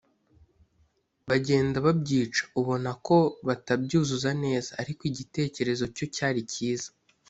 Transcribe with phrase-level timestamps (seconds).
[1.29, 3.17] bagenda babyica ubona ko
[3.47, 6.89] batabyuzuza neza ariko igitekezo cyo cyari cyiza